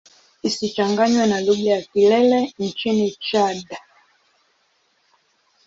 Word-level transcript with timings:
Isichanganywe 0.47 1.23
na 1.31 1.37
lugha 1.45 1.69
ya 1.75 1.81
Kilele 1.91 2.39
nchini 2.65 3.07
Chad. 3.25 3.67